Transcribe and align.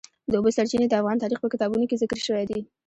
د 0.29 0.33
اوبو 0.37 0.49
سرچینې 0.57 0.87
د 0.89 0.93
افغان 1.01 1.17
تاریخ 1.23 1.39
په 1.41 1.49
کتابونو 1.53 1.85
کې 1.89 1.99
ذکر 2.03 2.19
شوی 2.27 2.45
دي. 2.49 2.59